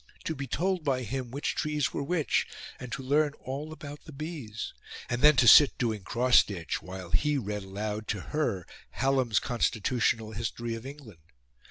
To 0.23 0.33
be 0.33 0.47
told 0.47 0.83
by 0.83 1.03
him 1.03 1.29
which 1.29 1.53
trees 1.53 1.93
were 1.93 2.01
which; 2.01 2.47
and 2.79 2.91
to 2.91 3.03
learn 3.03 3.33
all 3.33 3.71
about 3.71 4.05
the 4.05 4.11
bees! 4.11 4.73
And 5.11 5.21
then 5.21 5.35
to 5.35 5.47
sit 5.47 5.77
doing 5.77 6.01
cross 6.01 6.39
stitch 6.39 6.81
while 6.81 7.11
he 7.11 7.37
read 7.37 7.61
aloud 7.61 8.07
to 8.07 8.21
her 8.33 8.65
Hallam's 8.93 9.37
Constitutional 9.37 10.31
History 10.31 10.73
of 10.73 10.87
England! 10.87 11.19